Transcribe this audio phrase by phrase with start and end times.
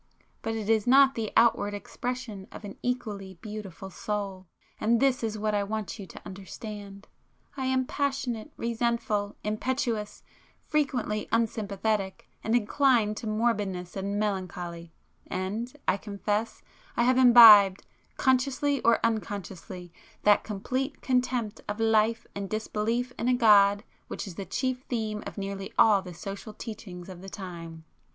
[0.41, 4.47] —but it is not the outward expression of an equally beautiful soul.
[4.79, 7.07] And this is what I want you to understand.
[7.55, 14.91] I am passionate, resentful, impetuous,—frequently unsympathetic, and inclined to morbidness and melancholy,
[15.27, 16.63] and I confess
[16.97, 17.85] I have imbibed,
[18.17, 19.93] consciously or unconsciously,
[20.23, 25.21] that complete contempt of life and disbelief in a God, which is the chief theme
[25.27, 27.83] of nearly all the social teachings of the time."